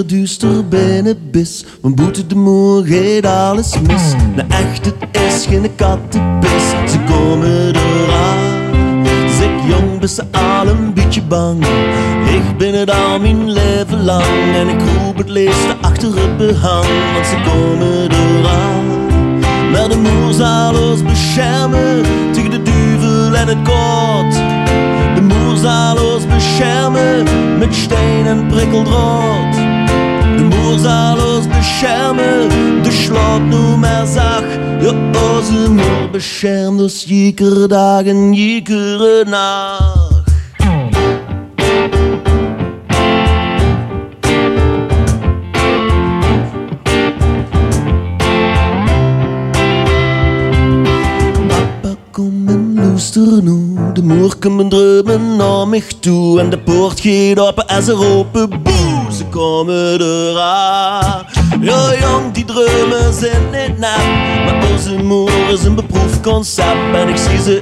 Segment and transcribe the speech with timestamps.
[0.00, 1.64] duister binnen bis.
[1.82, 4.14] Mijn boete de moer geeft alles mis.
[4.34, 6.64] Nou echt, het is geen kattenpis.
[6.86, 8.60] Ze komen eraan.
[9.38, 11.64] Zeg jong, ben ze al een beetje bang.
[12.26, 14.54] Ik ben het al mijn leven lang.
[14.54, 16.86] En ik roep het leeste achter het behang.
[17.12, 18.84] Want ze komen eraan.
[19.72, 24.34] Maar de moer zal ons beschermen tegen de duivel en het koud.
[25.14, 27.24] De moer zal ons beschermen
[27.58, 29.51] met steen en prikkeldraad.
[30.72, 32.48] Ons beschermen,
[32.82, 34.44] de slaap nu maar zacht.
[34.80, 34.92] Ja,
[35.36, 40.10] onze moer beschermt ons jekere dag en jekere nacht.
[52.74, 53.76] Luister nu.
[53.92, 56.40] De moer komt dreumen naar mij toe.
[56.40, 59.01] En de poort gaat open en ze roepen boe.
[59.12, 61.26] Ze komen eraan.
[61.60, 64.44] Ja, jong, die dreumen zijn niet nep.
[64.44, 66.94] Maar onze moer is een beproefd concept.
[66.94, 67.60] En ik zie ze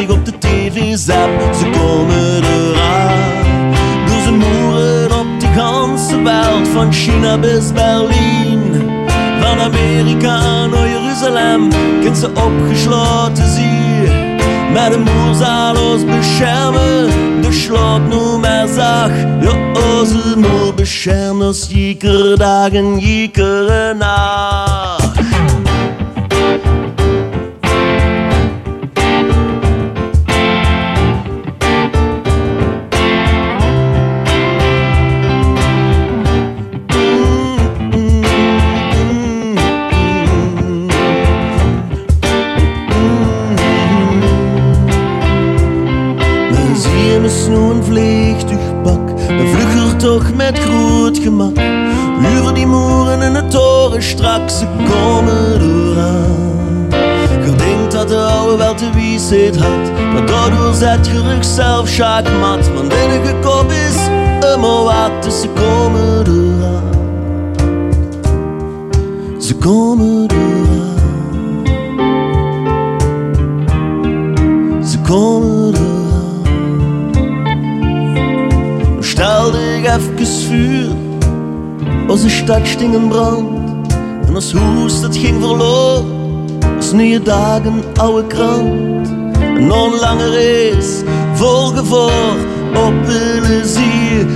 [0.00, 1.54] ik op de tv zap.
[1.58, 3.74] Ze komen eraan.
[4.06, 6.68] Door ze moeren op de ganse wereld.
[6.68, 8.96] Van China bis Berlin.
[9.40, 11.68] Van Amerika naar Jeruzalem,
[12.00, 13.87] kind ze opgesloten zie.
[14.78, 19.12] Maar de moer zal ons beschermen, de slaap nu maar zacht.
[19.40, 20.36] Ja, onze
[50.08, 51.58] toch met groot gemak.
[52.34, 56.88] Uren die moeren in de toren straks, ze komen eraan.
[57.44, 61.88] Je denkt dat de oude wel te wiesheid had, maar daardoor zet je rug zelf
[61.88, 62.70] schaakmat.
[62.74, 63.96] Want enige kop is
[64.54, 66.82] immer wat, dus ze komen eraan.
[69.38, 70.86] Ze komen eraan.
[74.84, 75.57] Ze komen
[80.28, 80.88] even vuur,
[82.08, 83.48] onze stad sting in brand.
[84.26, 86.04] En ons hoes dat ging verloren,
[86.76, 89.08] als nieuwe dagen oude krant.
[89.38, 92.36] En na een lange race, vol gevaar,
[92.74, 94.26] op willen zie,